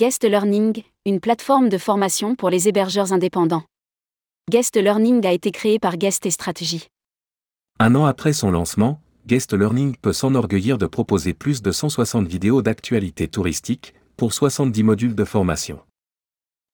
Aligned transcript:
Guest 0.00 0.24
Learning, 0.24 0.82
une 1.04 1.20
plateforme 1.20 1.68
de 1.68 1.76
formation 1.76 2.34
pour 2.34 2.48
les 2.48 2.68
hébergeurs 2.68 3.12
indépendants. 3.12 3.64
Guest 4.50 4.78
Learning 4.78 5.26
a 5.26 5.32
été 5.34 5.50
créé 5.50 5.78
par 5.78 5.98
Guest 5.98 6.24
et 6.24 6.30
Strategy. 6.30 6.88
Un 7.78 7.94
an 7.94 8.06
après 8.06 8.32
son 8.32 8.50
lancement, 8.50 9.02
Guest 9.26 9.52
Learning 9.52 9.94
peut 10.00 10.14
s'enorgueillir 10.14 10.78
de 10.78 10.86
proposer 10.86 11.34
plus 11.34 11.60
de 11.60 11.70
160 11.70 12.26
vidéos 12.26 12.62
d'actualité 12.62 13.28
touristique, 13.28 13.92
pour 14.16 14.32
70 14.32 14.82
modules 14.84 15.14
de 15.14 15.24
formation. 15.26 15.80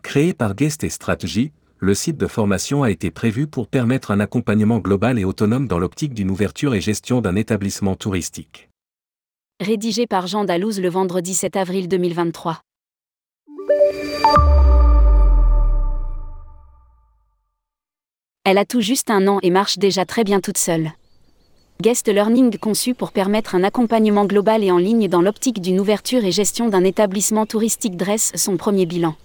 Créé 0.04 0.32
par 0.32 0.54
Guest 0.54 0.84
et 0.84 0.88
Strategy, 0.88 1.50
le 1.78 1.94
site 1.94 2.18
de 2.18 2.28
formation 2.28 2.84
a 2.84 2.92
été 2.92 3.10
prévu 3.10 3.48
pour 3.48 3.66
permettre 3.66 4.12
un 4.12 4.20
accompagnement 4.20 4.78
global 4.78 5.18
et 5.18 5.24
autonome 5.24 5.66
dans 5.66 5.80
l'optique 5.80 6.14
d'une 6.14 6.30
ouverture 6.30 6.76
et 6.76 6.80
gestion 6.80 7.20
d'un 7.20 7.34
établissement 7.34 7.96
touristique. 7.96 8.70
Rédigé 9.60 10.06
par 10.06 10.28
Jean 10.28 10.44
Dalouse 10.44 10.80
le 10.80 10.90
vendredi 10.90 11.34
7 11.34 11.56
avril 11.56 11.88
2023. 11.88 12.62
Elle 18.48 18.58
a 18.58 18.64
tout 18.64 18.80
juste 18.80 19.10
un 19.10 19.26
an 19.26 19.40
et 19.42 19.50
marche 19.50 19.76
déjà 19.76 20.04
très 20.04 20.22
bien 20.22 20.40
toute 20.40 20.56
seule. 20.56 20.92
Guest 21.82 22.08
Learning 22.08 22.56
conçu 22.58 22.94
pour 22.94 23.10
permettre 23.10 23.56
un 23.56 23.64
accompagnement 23.64 24.24
global 24.24 24.62
et 24.62 24.70
en 24.70 24.78
ligne 24.78 25.08
dans 25.08 25.20
l'optique 25.20 25.60
d'une 25.60 25.80
ouverture 25.80 26.24
et 26.24 26.30
gestion 26.30 26.68
d'un 26.68 26.84
établissement 26.84 27.44
touristique 27.44 27.96
dresse 27.96 28.30
son 28.36 28.56
premier 28.56 28.86
bilan. 28.86 29.16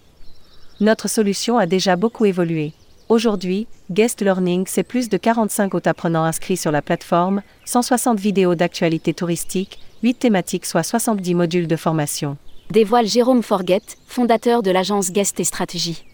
Notre 0.80 1.08
solution 1.08 1.60
a 1.60 1.68
déjà 1.68 1.96
beaucoup 1.96 2.26
évolué. 2.26 2.74
Aujourd'hui, 3.10 3.68
Guest 3.92 4.22
Learning, 4.22 4.66
c'est 4.68 4.82
plus 4.82 5.08
de 5.08 5.18
45 5.18 5.76
autres 5.76 5.90
apprenants 5.90 6.24
inscrits 6.24 6.58
sur 6.58 6.72
la 6.72 6.82
plateforme, 6.82 7.44
160 7.66 8.20
vidéos 8.20 8.56
d'actualité 8.56 9.14
touristique, 9.14 9.80
8 10.02 10.16
thématiques 10.16 10.66
soit 10.66 10.82
70 10.82 11.36
modules 11.36 11.68
de 11.68 11.76
formation. 11.76 12.38
Dévoile 12.72 13.06
Jérôme 13.06 13.44
Forget, 13.44 13.82
fondateur 14.08 14.64
de 14.64 14.72
l'agence 14.72 15.12
Guest 15.12 15.42
et 15.42 15.44
Stratégie. 15.44 16.06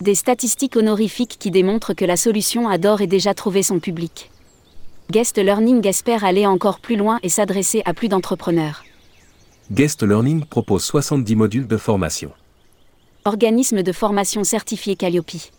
Des 0.00 0.14
statistiques 0.14 0.76
honorifiques 0.76 1.38
qui 1.40 1.50
démontrent 1.50 1.92
que 1.92 2.04
la 2.04 2.16
solution 2.16 2.68
a 2.68 2.78
d'ores 2.78 3.00
et 3.00 3.08
déjà 3.08 3.34
trouvé 3.34 3.64
son 3.64 3.80
public. 3.80 4.30
Guest 5.10 5.38
Learning 5.38 5.84
espère 5.84 6.22
aller 6.22 6.46
encore 6.46 6.78
plus 6.78 6.94
loin 6.94 7.18
et 7.24 7.28
s'adresser 7.28 7.82
à 7.84 7.94
plus 7.94 8.06
d'entrepreneurs. 8.06 8.84
Guest 9.72 10.04
Learning 10.04 10.44
propose 10.44 10.84
70 10.84 11.34
modules 11.34 11.66
de 11.66 11.76
formation. 11.76 12.30
Organisme 13.24 13.82
de 13.82 13.90
formation 13.90 14.44
certifié 14.44 14.94
Calliope. 14.94 15.50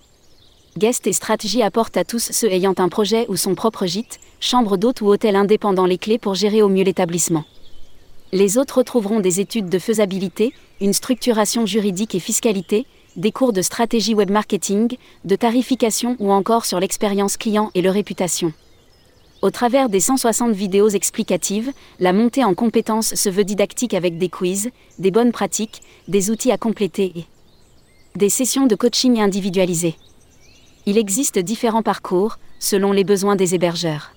Guest 0.77 1.05
et 1.05 1.11
Stratégie 1.11 1.63
apportent 1.63 1.97
à 1.97 2.05
tous 2.05 2.29
ceux 2.31 2.49
ayant 2.49 2.75
un 2.77 2.87
projet 2.87 3.25
ou 3.27 3.35
son 3.35 3.55
propre 3.55 3.85
gîte, 3.87 4.21
chambre 4.39 4.77
d'hôte 4.77 5.01
ou 5.01 5.07
hôtel 5.07 5.35
indépendant 5.35 5.85
les 5.85 5.97
clés 5.97 6.17
pour 6.17 6.33
gérer 6.33 6.61
au 6.61 6.69
mieux 6.69 6.85
l'établissement. 6.85 7.43
Les 8.33 8.57
autres 8.57 8.79
retrouveront 8.79 9.19
des 9.19 9.39
études 9.41 9.69
de 9.69 9.77
faisabilité, 9.77 10.53
une 10.81 10.93
structuration 10.93 11.67
juridique 11.67 12.15
et 12.15 12.19
fiscalité, 12.19 12.87
des 13.15 13.31
cours 13.31 13.53
de 13.53 13.61
stratégie 13.61 14.15
web 14.15 14.31
marketing, 14.31 14.97
de 15.23 15.35
tarification 15.35 16.15
ou 16.17 16.31
encore 16.31 16.65
sur 16.65 16.79
l'expérience 16.79 17.37
client 17.37 17.69
et 17.75 17.83
leur 17.83 17.93
réputation. 17.93 18.51
Au 19.43 19.51
travers 19.51 19.87
des 19.87 19.99
160 19.99 20.51
vidéos 20.51 20.89
explicatives, 20.89 21.71
la 21.99 22.11
montée 22.11 22.43
en 22.43 22.55
compétences 22.55 23.13
se 23.13 23.29
veut 23.29 23.43
didactique 23.43 23.93
avec 23.93 24.17
des 24.17 24.29
quiz, 24.29 24.71
des 24.97 25.11
bonnes 25.11 25.31
pratiques, 25.31 25.83
des 26.07 26.31
outils 26.31 26.51
à 26.51 26.57
compléter 26.57 27.13
et 27.15 27.25
des 28.15 28.29
sessions 28.29 28.65
de 28.65 28.73
coaching 28.73 29.21
individualisées. 29.21 29.95
Il 30.87 30.97
existe 30.97 31.37
différents 31.37 31.83
parcours, 31.83 32.39
selon 32.57 32.93
les 32.93 33.03
besoins 33.03 33.35
des 33.35 33.53
hébergeurs. 33.53 34.11